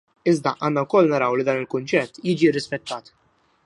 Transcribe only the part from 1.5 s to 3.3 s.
dan il-kunċett jiġi rrispettat.